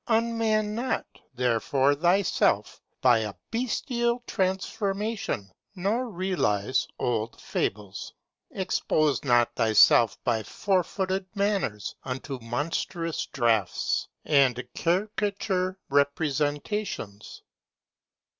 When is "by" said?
3.01-3.19, 10.23-10.41